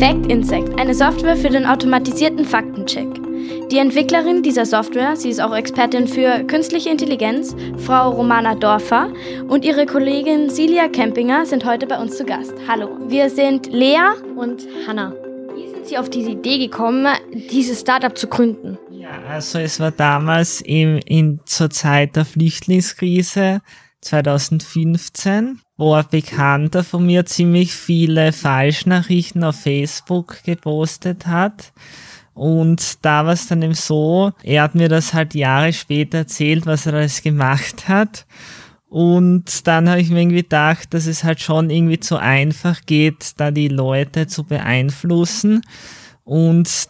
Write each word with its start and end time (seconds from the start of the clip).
Fact 0.00 0.32
Insect, 0.32 0.80
eine 0.80 0.94
Software 0.94 1.36
für 1.36 1.50
den 1.50 1.66
automatisierten 1.66 2.46
Faktencheck. 2.46 3.06
Die 3.70 3.76
Entwicklerin 3.76 4.42
dieser 4.42 4.64
Software, 4.64 5.14
sie 5.14 5.28
ist 5.28 5.42
auch 5.42 5.54
Expertin 5.54 6.08
für 6.08 6.42
künstliche 6.44 6.88
Intelligenz, 6.88 7.54
Frau 7.76 8.08
Romana 8.12 8.54
Dorfer 8.54 9.12
und 9.46 9.62
ihre 9.62 9.84
Kollegin 9.84 10.48
Silja 10.48 10.88
Kempinger 10.88 11.44
sind 11.44 11.66
heute 11.66 11.86
bei 11.86 12.00
uns 12.00 12.16
zu 12.16 12.24
Gast. 12.24 12.54
Hallo, 12.66 12.96
wir 13.08 13.28
sind 13.28 13.66
Lea 13.66 13.98
und 14.36 14.66
Hanna. 14.86 15.12
Wie 15.54 15.68
sind 15.68 15.86
Sie 15.86 15.98
auf 15.98 16.08
diese 16.08 16.30
Idee 16.30 16.56
gekommen, 16.56 17.06
dieses 17.50 17.80
Startup 17.80 18.16
zu 18.16 18.26
gründen? 18.26 18.78
Ja, 18.90 19.10
also 19.28 19.58
es 19.58 19.80
war 19.80 19.90
damals 19.90 20.62
im, 20.62 20.98
in, 21.04 21.40
zur 21.44 21.68
Zeit 21.68 22.16
der 22.16 22.24
Flüchtlingskrise 22.24 23.60
2015 24.00 25.60
wo 25.80 25.94
ein 25.94 26.04
Bekannter 26.10 26.84
von 26.84 27.06
mir 27.06 27.24
ziemlich 27.24 27.72
viele 27.72 28.34
Falschnachrichten 28.34 29.42
auf 29.42 29.56
Facebook 29.56 30.44
gepostet 30.44 31.26
hat. 31.26 31.72
Und 32.34 33.02
da 33.02 33.24
war 33.24 33.32
es 33.32 33.48
dann 33.48 33.62
eben 33.62 33.72
so, 33.72 34.32
er 34.42 34.64
hat 34.64 34.74
mir 34.74 34.90
das 34.90 35.14
halt 35.14 35.34
Jahre 35.34 35.72
später 35.72 36.18
erzählt, 36.18 36.66
was 36.66 36.84
er 36.84 36.92
alles 36.92 37.22
gemacht 37.22 37.88
hat. 37.88 38.26
Und 38.90 39.66
dann 39.66 39.88
habe 39.88 40.02
ich 40.02 40.10
mir 40.10 40.20
irgendwie 40.20 40.42
gedacht, 40.42 40.92
dass 40.92 41.06
es 41.06 41.24
halt 41.24 41.40
schon 41.40 41.70
irgendwie 41.70 42.00
zu 42.00 42.18
einfach 42.18 42.82
geht, 42.84 43.40
da 43.40 43.50
die 43.50 43.68
Leute 43.68 44.26
zu 44.26 44.44
beeinflussen. 44.44 45.62
Und 46.24 46.88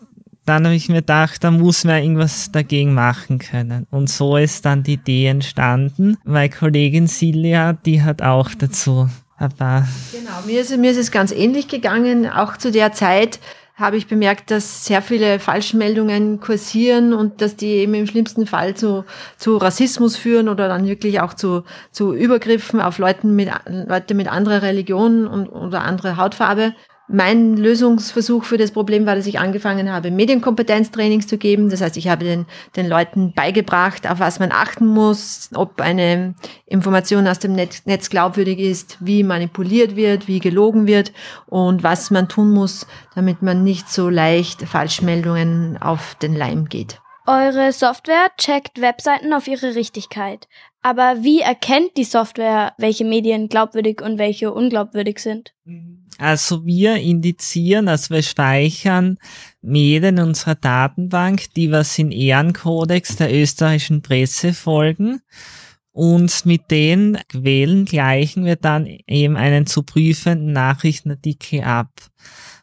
dann 0.51 0.65
habe 0.65 0.75
ich 0.75 0.89
mir 0.89 0.97
gedacht, 0.97 1.45
da 1.45 1.53
muss 1.53 1.85
man 1.85 2.03
irgendwas 2.03 2.51
dagegen 2.51 2.93
machen 2.93 3.39
können. 3.39 3.87
Und 3.93 4.11
so 4.11 4.37
ist 4.37 4.67
dann 4.67 4.83
die 4.83 4.95
Idee 4.95 5.27
entstanden. 5.27 6.17
Meine 6.25 6.51
Kollegin 6.51 7.07
Silja, 7.07 7.75
die 7.75 8.03
hat 8.03 8.21
auch 8.21 8.51
dazu 8.59 9.09
ein 9.37 9.53
paar. 9.53 9.87
Genau, 10.11 10.33
mir 10.47 10.61
ist, 10.63 10.77
mir 10.77 10.91
ist 10.91 10.97
es 10.97 11.13
ganz 11.13 11.31
ähnlich 11.31 11.69
gegangen. 11.69 12.29
Auch 12.29 12.57
zu 12.57 12.73
der 12.73 12.93
Zeit 12.93 13.39
habe 13.77 13.97
ich 13.97 14.09
bemerkt, 14.09 14.51
dass 14.51 14.85
sehr 14.85 15.03
viele 15.03 15.39
Falschmeldungen 15.39 16.41
kursieren 16.41 17.15
und 17.15 17.41
dass 17.41 17.55
die 17.55 17.77
eben 17.77 17.95
im 17.95 18.09
schlimmsten 18.09 18.49
Fall 18.49 18.75
zu, 18.75 19.05
zu 19.37 19.57
Rassismus 19.57 20.17
führen 20.17 20.49
oder 20.49 20.67
dann 20.67 20.85
wirklich 20.85 21.21
auch 21.21 21.33
zu, 21.33 21.63
zu 21.93 22.13
Übergriffen 22.13 22.81
auf 22.81 22.99
Leuten 22.99 23.37
mit, 23.37 23.51
Leute 23.67 24.15
mit 24.15 24.27
anderer 24.27 24.63
Religion 24.63 25.29
und, 25.29 25.49
oder 25.49 25.83
anderer 25.83 26.17
Hautfarbe. 26.17 26.75
Mein 27.13 27.57
Lösungsversuch 27.57 28.45
für 28.45 28.57
das 28.57 28.71
Problem 28.71 29.05
war, 29.05 29.17
dass 29.17 29.27
ich 29.27 29.41
angefangen 29.41 29.91
habe, 29.91 30.13
Medienkompetenztrainings 30.13 31.27
zu 31.27 31.39
geben. 31.39 31.69
Das 31.69 31.81
heißt, 31.81 31.97
ich 31.97 32.07
habe 32.07 32.25
den, 32.25 32.47
den 32.77 32.89
Leuten 32.89 33.33
beigebracht, 33.35 34.09
auf 34.09 34.21
was 34.21 34.39
man 34.39 34.53
achten 34.53 34.87
muss, 34.87 35.51
ob 35.55 35.81
eine 35.81 36.35
Information 36.67 37.27
aus 37.27 37.41
dem 37.41 37.55
Netz, 37.55 37.85
Netz 37.85 38.11
glaubwürdig 38.11 38.61
ist, 38.61 38.97
wie 39.01 39.25
manipuliert 39.25 39.97
wird, 39.97 40.29
wie 40.29 40.39
gelogen 40.39 40.87
wird 40.87 41.13
und 41.47 41.83
was 41.83 42.13
man 42.13 42.29
tun 42.29 42.53
muss, 42.53 42.87
damit 43.17 43.43
man 43.43 43.65
nicht 43.65 43.91
so 43.91 44.09
leicht 44.09 44.63
Falschmeldungen 44.63 45.79
auf 45.83 46.15
den 46.15 46.37
Leim 46.37 46.69
geht. 46.69 47.01
Eure 47.31 47.73
Software 47.73 48.27
checkt 48.39 48.81
Webseiten 48.81 49.33
auf 49.33 49.47
ihre 49.47 49.77
Richtigkeit. 49.77 50.49
Aber 50.83 51.19
wie 51.23 51.39
erkennt 51.43 51.97
die 51.97 52.03
Software, 52.03 52.73
welche 52.77 53.05
Medien 53.05 53.49
glaubwürdig 53.49 54.03
und 54.03 54.19
welche 54.19 54.53
unglaubwürdig 54.53 55.21
sind? 55.21 55.55
Also 56.19 56.67
wir 56.67 56.97
indizieren, 56.97 57.87
also 57.87 58.13
wir 58.13 58.25
speichern 58.25 59.17
Medien 59.63 60.19
in 60.19 60.25
unserer 60.25 60.57
Datenbank, 60.57 61.55
die 61.55 61.71
was 61.71 61.97
in 62.01 62.11
Ehrenkodex 62.11 63.15
der 63.15 63.33
österreichischen 63.33 64.03
Presse 64.03 64.53
folgen. 64.53 65.21
Und 65.93 66.45
mit 66.47 66.69
den 66.73 67.17
Quellen 67.29 67.85
gleichen 67.85 68.45
wir 68.45 68.57
dann 68.57 68.87
eben 69.07 69.37
einen 69.37 69.67
zu 69.67 69.85
prüfenden 69.85 70.53
Nachrichtenartikel 70.53 71.63
ab. 71.63 71.93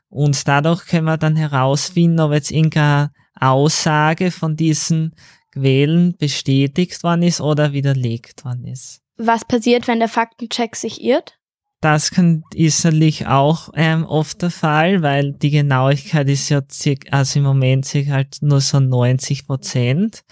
Und 0.10 0.46
dadurch 0.46 0.88
können 0.88 1.06
wir 1.06 1.18
dann 1.18 1.38
herausfinden, 1.38 2.20
ob 2.20 2.34
jetzt 2.34 2.52
irgendeine 2.52 3.12
Aussage 3.40 4.32
von 4.32 4.56
diesen 4.56 5.16
Quellen 5.52 6.16
bestätigt 6.18 7.04
worden 7.04 7.24
ist 7.24 7.42
oder 7.42 7.74
widerlegt 7.74 8.46
worden 8.46 8.66
ist. 8.66 9.02
Was 9.18 9.46
passiert, 9.46 9.88
wenn 9.88 10.00
der 10.00 10.10
Faktencheck 10.10 10.76
sich 10.76 11.04
irrt? 11.04 11.38
Das 11.82 12.10
kann, 12.10 12.44
ist 12.56 12.84
natürlich 12.84 13.28
auch 13.28 13.70
ähm, 13.76 14.04
oft 14.04 14.42
der 14.42 14.50
Fall, 14.50 15.04
weil 15.04 15.34
die 15.34 15.52
Genauigkeit 15.52 16.28
ist 16.28 16.50
ja 16.50 16.62
circa, 16.72 17.16
also 17.16 17.40
im 17.40 17.46
Moment 17.46 17.86
circa 17.86 18.14
halt 18.14 18.38
nur 18.42 18.62
so 18.62 18.80
90 18.80 19.46
Prozent. 19.46 20.24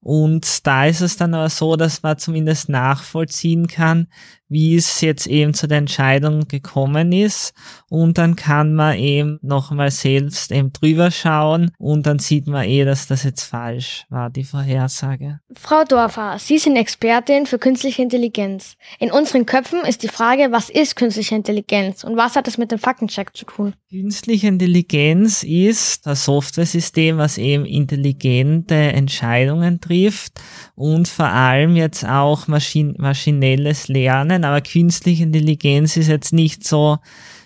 Und 0.00 0.66
da 0.66 0.86
ist 0.86 1.00
es 1.00 1.16
dann 1.16 1.34
aber 1.34 1.48
so, 1.48 1.76
dass 1.76 2.02
man 2.02 2.18
zumindest 2.18 2.68
nachvollziehen 2.68 3.66
kann, 3.66 4.08
wie 4.50 4.76
es 4.76 5.00
jetzt 5.00 5.26
eben 5.26 5.54
zu 5.54 5.66
der 5.66 5.78
Entscheidung 5.78 6.48
gekommen 6.48 7.12
ist. 7.12 7.54
Und 7.88 8.18
dann 8.18 8.36
kann 8.36 8.74
man 8.74 8.98
eben 8.98 9.38
nochmal 9.40 9.90
selbst 9.90 10.52
eben 10.52 10.72
drüber 10.72 11.10
schauen 11.10 11.70
und 11.78 12.06
dann 12.06 12.18
sieht 12.18 12.46
man 12.46 12.64
eh, 12.64 12.84
dass 12.84 13.06
das 13.06 13.22
jetzt 13.22 13.44
falsch 13.44 14.04
war, 14.10 14.28
die 14.28 14.44
Vorhersage. 14.44 15.40
Frau 15.54 15.84
Dorfer, 15.84 16.36
Sie 16.38 16.58
sind 16.58 16.76
Expertin 16.76 17.46
für 17.46 17.58
künstliche 17.58 18.02
Intelligenz. 18.02 18.76
In 18.98 19.10
unseren 19.10 19.46
Köpfen 19.46 19.80
ist 19.80 20.02
die 20.02 20.08
Frage, 20.08 20.48
was 20.50 20.68
ist 20.68 20.96
künstliche 20.96 21.34
Intelligenz 21.34 22.04
und 22.04 22.16
was 22.16 22.36
hat 22.36 22.48
es 22.48 22.58
mit 22.58 22.72
dem 22.72 22.78
Faktencheck 22.78 23.36
zu 23.36 23.44
tun? 23.44 23.74
Künstliche 23.88 24.48
Intelligenz 24.48 25.42
ist 25.42 26.06
das 26.06 26.24
Software-System, 26.24 27.18
was 27.18 27.38
eben 27.38 27.64
intelligente 27.64 28.74
Entscheidungen 28.74 29.80
trifft 29.80 30.40
und 30.74 31.08
vor 31.08 31.26
allem 31.26 31.76
jetzt 31.76 32.04
auch 32.04 32.48
Maschin 32.48 32.94
maschinelles 32.98 33.88
Lernen, 33.88 34.39
aber 34.44 34.60
künstliche 34.60 35.22
Intelligenz 35.22 35.96
ist 35.96 36.08
jetzt 36.08 36.32
nicht 36.32 36.66
so 36.66 36.98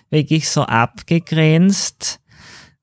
wirklich 0.09 0.49
so 0.49 0.61
abgegrenzt, 0.61 2.19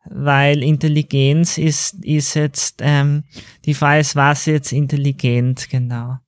weil 0.05 0.63
Intelligenz 0.63 1.59
ist, 1.59 2.05
ist 2.05 2.35
jetzt, 2.35 2.81
ähm, 2.81 3.25
die 3.65 3.75
Frage 3.75 4.01
ist, 4.01 4.17
was 4.17 4.47
jetzt 4.47 4.73
intelligent 4.73 5.69
genau? 5.71 6.19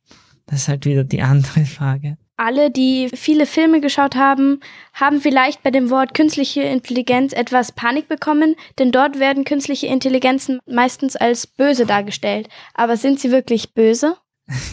Das 0.46 0.62
ist 0.62 0.68
halt 0.68 0.86
wieder 0.86 1.04
die 1.04 1.22
andere 1.32 1.64
Frage. 1.64 2.16
Alle, 2.36 2.70
die 2.70 3.10
viele 3.14 3.46
Filme 3.46 3.80
geschaut 3.80 4.16
haben, 4.16 4.58
haben 4.92 5.20
vielleicht 5.20 5.62
bei 5.62 5.70
dem 5.70 5.88
Wort 5.88 6.14
künstliche 6.14 6.62
Intelligenz 6.62 7.32
etwas 7.32 7.70
Panik 7.70 8.08
bekommen, 8.08 8.56
denn 8.80 8.90
dort 8.90 9.20
werden 9.20 9.44
künstliche 9.44 9.86
Intelligenzen 9.86 10.58
meistens 10.66 11.14
als 11.14 11.46
böse 11.46 11.86
dargestellt. 11.86 12.48
Aber 12.74 12.96
sind 12.96 13.20
sie 13.20 13.30
wirklich 13.30 13.72
böse? 13.72 14.16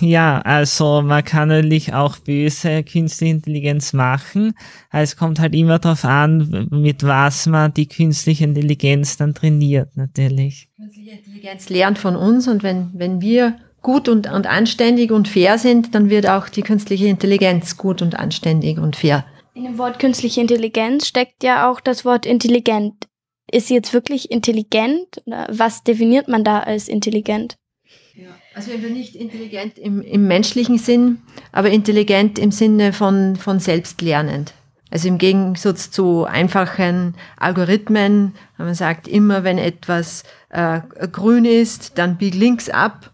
Ja, 0.02 0.40
also 0.42 1.02
man 1.02 1.24
kann 1.24 1.48
natürlich 1.48 1.94
auch 1.94 2.18
böse 2.18 2.84
künstliche 2.84 3.36
Intelligenz 3.36 3.94
machen. 3.94 4.54
Es 4.92 5.16
kommt 5.16 5.40
halt 5.40 5.56
immer 5.56 5.80
darauf 5.80 6.04
an, 6.04 6.68
mit 6.72 7.04
was 7.04 7.46
man 7.46 7.74
die 7.74 7.88
künstliche 7.88 8.44
Intelligenz 8.44 9.16
dann 9.16 9.34
trainiert, 9.34 9.96
natürlich. 9.96 10.68
Künstliche 10.76 11.12
Intelligenz 11.12 11.70
lernt 11.70 12.00
von 12.00 12.18
uns 12.18 12.50
und 12.50 12.64
wenn, 12.64 12.92
wenn 12.94 13.22
wir 13.22 13.56
gut 13.82 14.09
und, 14.09 14.30
und 14.30 14.46
anständig 14.46 15.12
und 15.12 15.28
fair 15.28 15.58
sind, 15.58 15.96
dann 15.96 16.09
wird 16.09 16.28
auch 16.28 16.50
die 16.50 16.64
künstliche 16.64 17.08
Intelligenz 17.08 17.78
gut 17.78 18.02
und 18.02 18.16
anständig 18.16 18.78
und 18.78 18.98
fair. 18.98 19.26
In 19.53 19.64
dem 19.64 19.78
Wort 19.78 20.00
künstliche 20.00 20.42
Intelligenz 20.42 21.08
steckt 21.08 21.44
ja 21.44 21.70
auch 21.70 21.80
das 21.80 22.03
Wort 22.03 22.26
intelligent. 22.26 23.08
Ist 23.52 23.68
sie 23.68 23.74
jetzt 23.74 23.94
wirklich 23.94 24.32
intelligent? 24.32 25.22
Oder 25.26 25.48
was 25.50 25.84
definiert 25.84 26.28
man 26.28 26.44
da 26.44 26.59
als 26.59 26.88
intelligent? 26.88 27.58
Also 28.53 28.72
wir 28.72 28.89
nicht 28.89 29.16
intelligent 29.16 29.78
im, 29.78 30.01
im 30.01 30.28
menschlichen 30.28 30.78
Sinn, 30.78 31.22
aber 31.51 31.69
intelligent 31.69 32.38
im 32.38 32.51
Sinne 32.51 32.91
von, 32.91 33.38
von 33.38 33.59
selbstlernend. 33.59 34.53
Also 34.89 35.07
im 35.07 35.17
Gegensatz 35.17 35.89
zu 35.89 36.25
einfachen 36.25 37.16
Algorithmen, 37.38 38.34
wenn 38.57 38.66
man 38.66 38.75
sagt, 38.75 39.07
immer 39.07 39.45
wenn 39.45 39.57
etwas 39.57 40.23
äh, 40.50 40.81
grün 41.11 41.45
ist, 41.45 41.97
dann 41.97 42.17
bieg 42.17 42.35
links 42.35 42.69
ab 42.69 43.11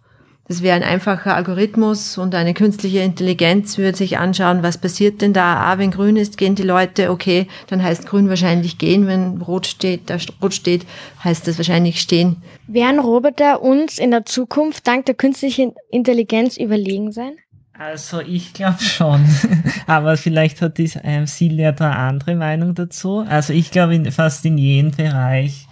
das 0.47 0.61
wäre 0.61 0.77
ein 0.77 0.83
einfacher 0.83 1.35
Algorithmus 1.35 2.17
und 2.17 2.33
eine 2.33 2.53
künstliche 2.53 2.99
Intelligenz 2.99 3.77
würde 3.77 3.97
sich 3.97 4.17
anschauen, 4.17 4.63
was 4.63 4.77
passiert 4.77 5.21
denn 5.21 5.33
da? 5.33 5.57
Ah, 5.57 5.77
wenn 5.77 5.91
grün 5.91 6.15
ist, 6.15 6.38
gehen 6.38 6.55
die 6.55 6.63
Leute, 6.63 7.11
okay, 7.11 7.47
dann 7.67 7.83
heißt 7.83 8.07
grün 8.07 8.29
wahrscheinlich 8.29 8.77
gehen. 8.77 9.07
Wenn 9.07 9.41
rot 9.41 9.67
steht, 9.67 10.09
da 10.09 10.17
rot 10.41 10.53
steht, 10.53 10.85
heißt 11.23 11.47
das 11.47 11.57
wahrscheinlich 11.57 11.99
stehen. 11.99 12.38
Werden 12.67 12.99
Roboter 12.99 13.61
uns 13.61 13.99
in 13.99 14.11
der 14.11 14.25
Zukunft 14.25 14.88
dank 14.88 15.05
der 15.05 15.15
künstlichen 15.15 15.73
Intelligenz 15.91 16.55
überlegen 16.55 17.11
sein? 17.11 17.33
Also 17.77 18.21
ich 18.21 18.53
glaube 18.53 18.81
schon, 18.81 19.25
aber 19.85 20.17
vielleicht 20.17 20.61
hat 20.61 20.77
die 20.77 20.89
ähm, 21.03 21.27
Silja 21.27 21.73
da 21.73 21.91
andere 21.91 22.35
Meinung 22.35 22.73
dazu. 22.73 23.19
Also 23.27 23.53
ich 23.53 23.69
glaube, 23.69 24.11
fast 24.11 24.45
in 24.45 24.57
jedem 24.57 24.91
Bereich 24.91 25.67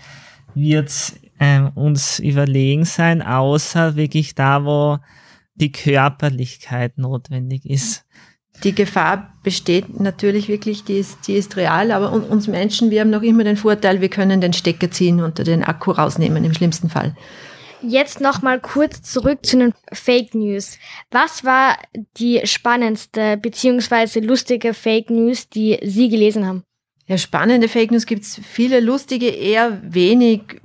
wird 0.53 0.91
ähm, 1.39 1.71
uns 1.75 2.19
überlegen 2.19 2.85
sein, 2.85 3.21
außer 3.21 3.95
wirklich 3.95 4.35
da, 4.35 4.65
wo 4.65 4.99
die 5.55 5.71
Körperlichkeit 5.71 6.97
notwendig 6.97 7.65
ist. 7.69 8.05
Die 8.63 8.73
Gefahr 8.73 9.33
besteht 9.43 9.99
natürlich 9.99 10.47
wirklich, 10.47 10.85
die 10.85 10.97
ist, 10.97 11.27
die 11.27 11.33
ist 11.33 11.57
real, 11.57 11.91
aber 11.91 12.11
uns 12.11 12.47
Menschen, 12.47 12.89
wir 12.89 13.01
haben 13.01 13.09
noch 13.09 13.21
immer 13.21 13.43
den 13.43 13.57
Vorteil, 13.57 13.99
wir 13.99 14.09
können 14.09 14.39
den 14.39 14.53
Stecker 14.53 14.89
ziehen 14.89 15.21
und 15.21 15.45
den 15.45 15.63
Akku 15.63 15.91
rausnehmen, 15.91 16.45
im 16.45 16.53
schlimmsten 16.53 16.89
Fall. 16.89 17.15
Jetzt 17.81 18.21
noch 18.21 18.41
mal 18.41 18.59
kurz 18.59 19.01
zurück 19.01 19.45
zu 19.45 19.57
den 19.57 19.73
Fake 19.91 20.33
News. 20.33 20.77
Was 21.11 21.43
war 21.43 21.77
die 22.17 22.41
spannendste 22.45 23.37
bzw. 23.37 24.21
lustige 24.21 24.73
Fake 24.73 25.09
News, 25.09 25.49
die 25.49 25.77
Sie 25.83 26.09
gelesen 26.09 26.47
haben? 26.47 26.63
Ja, 27.07 27.17
spannende 27.17 27.67
Fake 27.67 27.91
News 27.91 28.05
gibt 28.07 28.23
es 28.23 28.39
viele, 28.41 28.79
lustige 28.79 29.27
eher 29.27 29.79
wenig, 29.83 30.61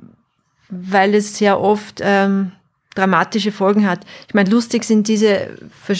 weil 0.71 1.15
es 1.15 1.37
sehr 1.37 1.61
oft 1.61 2.01
ähm, 2.03 2.53
dramatische 2.95 3.53
Folgen 3.53 3.89
hat. 3.89 4.01
Ich 4.29 4.35
meine, 4.35 4.51
lustig 4.51 4.85
sind 4.85 5.09
diese, 5.09 5.51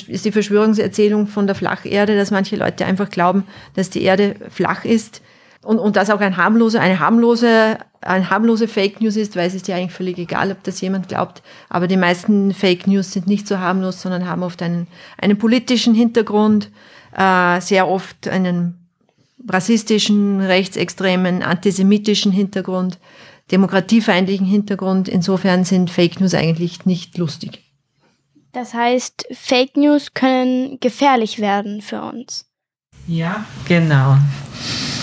ist 0.09 0.25
die 0.25 0.33
Verschwörungserzählung 0.33 1.27
von 1.27 1.47
der 1.47 1.55
Flacherde, 1.55 2.17
dass 2.17 2.31
manche 2.31 2.57
Leute 2.57 2.85
einfach 2.85 3.11
glauben, 3.11 3.45
dass 3.75 3.91
die 3.91 4.03
Erde 4.03 4.37
flach 4.51 4.85
ist 4.85 5.23
und, 5.63 5.79
und 5.79 5.97
das 5.97 6.11
auch 6.11 6.21
ein 6.21 6.37
harmlose, 6.37 6.81
eine 6.81 6.99
harmlose, 6.99 7.79
ein 8.01 8.31
harmlose 8.31 8.67
Fake 8.67 9.01
News 9.01 9.17
ist, 9.17 9.37
weil 9.37 9.47
es 9.47 9.55
ist 9.55 9.69
ja 9.69 9.77
eigentlich 9.77 9.93
völlig 9.93 10.19
egal, 10.19 10.51
ob 10.51 10.63
das 10.65 10.81
jemand 10.81 11.09
glaubt. 11.09 11.43
Aber 11.69 11.87
die 11.87 11.99
meisten 11.99 12.55
Fake 12.55 12.87
News 12.87 13.13
sind 13.13 13.27
nicht 13.27 13.47
so 13.47 13.59
harmlos, 13.59 14.03
sondern 14.03 14.27
haben 14.27 14.43
oft 14.43 14.63
einen, 14.63 14.87
einen 15.19 15.39
politischen 15.39 15.95
Hintergrund, 15.95 16.71
äh, 17.17 17.61
sehr 17.61 17.89
oft 17.89 18.27
einen 18.27 18.79
rassistischen, 19.49 20.41
rechtsextremen, 20.41 21.43
antisemitischen 21.43 22.33
Hintergrund, 22.33 22.99
demokratiefeindlichen 23.51 24.47
Hintergrund. 24.47 25.09
Insofern 25.09 25.65
sind 25.65 25.91
Fake 25.91 26.21
News 26.21 26.35
eigentlich 26.35 26.87
nicht 26.87 27.19
lustig. 27.19 27.65
Das 28.53 28.73
heißt, 28.75 29.27
Fake 29.33 29.77
News 29.77 30.15
können 30.15 30.79
gefährlich 30.81 31.39
werden 31.39 31.83
für 31.83 32.03
uns. 32.03 32.51
Ja, 33.07 33.45
genau. 33.67 34.19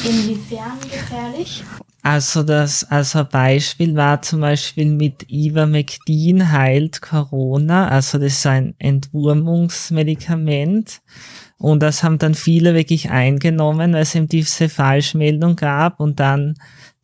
Inwiefern 0.03 0.77
gefährlich? 0.81 1.63
Also 2.03 2.43
das, 2.43 2.83
also 2.89 3.25
Beispiel 3.25 3.95
war 3.95 4.21
zum 4.21 4.41
Beispiel 4.41 4.85
mit 4.85 5.25
Ivermectin 5.29 6.51
heilt 6.51 7.01
Corona, 7.01 7.87
also 7.89 8.17
das 8.17 8.33
ist 8.33 8.45
ein 8.45 8.75
Entwurmungsmedikament. 8.79 11.01
Und 11.57 11.83
das 11.83 12.03
haben 12.03 12.17
dann 12.17 12.35
viele 12.35 12.75
wirklich 12.75 13.09
eingenommen, 13.09 13.91
weil 13.93 14.03
es 14.03 14.15
eben 14.15 14.29
diese 14.29 14.69
Falschmeldung 14.69 15.57
gab 15.57 15.99
und 15.99 16.21
dann 16.21 16.55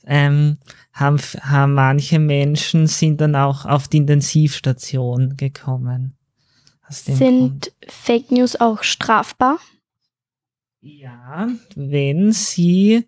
ähm, 0.05 0.57
haben, 0.93 1.19
haben 1.41 1.73
manche 1.73 2.19
Menschen 2.19 2.87
sind 2.87 3.19
dann 3.19 3.35
auch 3.35 3.65
auf 3.65 3.87
die 3.87 3.97
Intensivstation 3.97 5.35
gekommen. 5.35 6.15
Sind 6.89 7.17
Grund. 7.17 7.73
Fake 7.87 8.31
News 8.31 8.55
auch 8.55 8.83
strafbar? 8.83 9.57
Ja, 10.81 11.47
wenn 11.75 12.31
sie, 12.33 13.07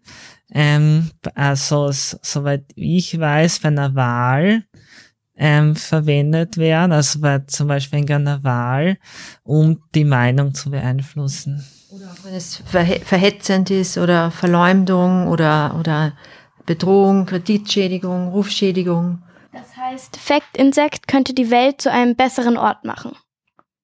ähm, 0.52 1.12
also 1.36 1.90
soweit 1.92 2.64
ich 2.76 3.20
weiß, 3.20 3.60
bei 3.60 3.68
einer 3.68 3.94
Wahl 3.94 4.64
ähm, 5.36 5.76
verwendet 5.76 6.58
werden, 6.58 6.94
also 6.94 7.20
bei 7.20 7.40
zum 7.40 7.68
Beispiel 7.68 8.00
in 8.00 8.10
einer 8.10 8.44
Wahl, 8.44 8.98
um 9.44 9.84
die 9.94 10.06
Meinung 10.06 10.54
zu 10.54 10.72
beeinflussen. 10.72 11.66
Oder 11.90 12.12
auch 12.12 12.24
wenn 12.24 12.34
es 12.34 12.64
verhetzend 12.66 13.70
ist 13.70 13.98
oder 13.98 14.32
Verleumdung 14.32 15.28
oder, 15.28 15.76
oder 15.78 16.14
Bedrohung, 16.66 17.26
Kreditschädigung, 17.26 18.30
Rufschädigung. 18.30 19.22
Das 19.52 19.76
heißt, 19.78 20.18
Fact 20.18 20.58
Insect 20.58 21.08
könnte 21.08 21.34
die 21.34 21.50
Welt 21.50 21.82
zu 21.82 21.92
einem 21.92 22.16
besseren 22.16 22.58
Ort 22.58 22.84
machen. 22.84 23.16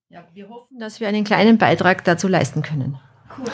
Ja, 0.09 0.25
wir 0.33 0.49
hoffen, 0.49 0.77
dass 0.79 0.99
wir 0.99 1.07
einen 1.07 1.23
kleinen 1.23 1.57
Beitrag 1.57 2.03
dazu 2.03 2.27
leisten 2.27 2.61
können. 2.61 2.99
Cool. 3.37 3.45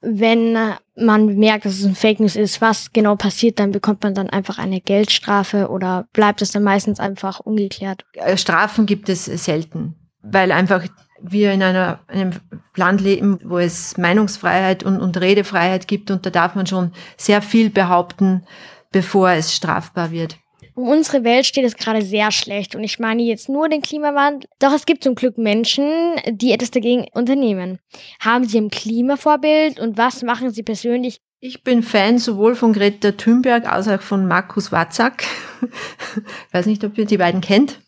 Wenn 0.00 0.56
man 0.94 1.38
merkt, 1.38 1.64
dass 1.64 1.78
es 1.78 1.84
ein 1.84 1.96
Fake 1.96 2.20
News 2.20 2.36
ist, 2.36 2.60
was 2.60 2.92
genau 2.92 3.16
passiert, 3.16 3.58
dann 3.58 3.72
bekommt 3.72 4.02
man 4.02 4.14
dann 4.14 4.30
einfach 4.30 4.58
eine 4.58 4.80
Geldstrafe 4.80 5.68
oder 5.68 6.06
bleibt 6.12 6.42
es 6.42 6.52
dann 6.52 6.62
meistens 6.62 7.00
einfach 7.00 7.40
ungeklärt? 7.40 8.04
Äh, 8.12 8.36
Strafen 8.36 8.86
gibt 8.86 9.08
es 9.08 9.24
selten, 9.24 9.96
weil 10.22 10.52
einfach 10.52 10.86
wir 11.20 11.52
in 11.52 11.62
einer, 11.62 12.00
einem 12.06 12.32
Land 12.76 13.00
leben, 13.00 13.38
wo 13.44 13.58
es 13.58 13.96
Meinungsfreiheit 13.96 14.82
und, 14.82 15.00
und 15.00 15.20
Redefreiheit 15.20 15.88
gibt 15.88 16.10
und 16.10 16.26
da 16.26 16.30
darf 16.30 16.54
man 16.54 16.66
schon 16.66 16.92
sehr 17.16 17.42
viel 17.42 17.70
behaupten, 17.70 18.44
bevor 18.90 19.30
es 19.30 19.54
strafbar 19.54 20.10
wird. 20.10 20.36
Um 20.74 20.88
unsere 20.88 21.22
Welt 21.22 21.46
steht 21.46 21.64
es 21.64 21.76
gerade 21.76 22.02
sehr 22.02 22.32
schlecht. 22.32 22.74
Und 22.74 22.82
ich 22.82 22.98
meine 22.98 23.22
jetzt 23.22 23.48
nur 23.48 23.68
den 23.68 23.80
Klimawandel. 23.80 24.48
Doch 24.58 24.72
es 24.72 24.86
gibt 24.86 25.04
zum 25.04 25.14
Glück 25.14 25.38
Menschen, 25.38 25.88
die 26.26 26.50
etwas 26.50 26.72
dagegen 26.72 27.06
unternehmen. 27.12 27.78
Haben 28.18 28.44
Sie 28.44 28.58
ein 28.58 28.70
Klimavorbild 28.70 29.78
und 29.78 29.96
was 29.96 30.22
machen 30.22 30.50
Sie 30.50 30.64
persönlich? 30.64 31.20
Ich 31.38 31.62
bin 31.62 31.82
Fan 31.82 32.18
sowohl 32.18 32.56
von 32.56 32.72
Greta 32.72 33.12
Thunberg 33.12 33.70
als 33.70 33.86
auch 33.86 34.00
von 34.00 34.26
Markus 34.26 34.72
Watzak. 34.72 35.24
ich 35.62 35.68
weiß 36.52 36.66
nicht, 36.66 36.82
ob 36.82 36.98
ihr 36.98 37.04
die 37.04 37.18
beiden 37.18 37.40
kennt. 37.40 37.80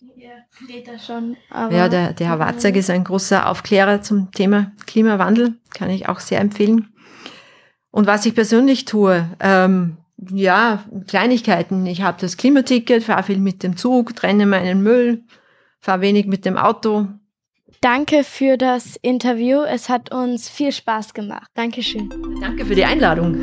Ja, 0.61 0.67
Greta 0.67 0.99
schon. 0.99 1.37
ja, 1.53 1.89
der, 1.89 2.13
der 2.13 2.29
Herr 2.29 2.39
Watzak 2.39 2.77
ist 2.77 2.91
ein 2.91 3.05
großer 3.05 3.49
Aufklärer 3.49 4.03
zum 4.03 4.31
Thema 4.33 4.73
Klimawandel. 4.87 5.55
Kann 5.75 5.91
ich 5.91 6.09
auch 6.09 6.21
sehr 6.21 6.41
empfehlen. 6.41 6.89
Und 7.91 8.07
was 8.07 8.27
ich 8.27 8.35
persönlich 8.35 8.85
tue, 8.85 9.29
ähm, 9.41 9.97
ja, 10.33 10.85
Kleinigkeiten. 11.07 11.87
Ich 11.87 12.03
habe 12.03 12.19
das 12.21 12.37
Klimaticket, 12.37 13.05
fahre 13.05 13.23
viel 13.23 13.39
mit 13.39 13.63
dem 13.63 13.77
Zug, 13.77 14.17
trenne 14.17 14.47
meinen 14.47 14.83
Müll, 14.83 15.25
fahre 15.81 16.01
wenig 16.01 16.27
mit 16.27 16.45
dem 16.45 16.57
Auto. 16.57 17.07
Danke 17.81 18.25
für 18.25 18.57
das 18.57 18.97
Interview. 18.97 19.61
Es 19.61 19.89
hat 19.89 20.13
uns 20.13 20.49
viel 20.49 20.73
Spaß 20.73 21.15
gemacht. 21.15 21.51
Dankeschön. 21.55 22.09
Danke 22.41 22.65
für 22.65 22.75
die 22.75 22.85
Einladung. 22.85 23.37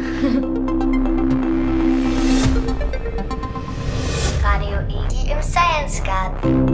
Radio 4.44 4.80
Igel 4.88 5.32
im 5.32 5.42
Science 5.42 6.04
Garden. 6.04 6.73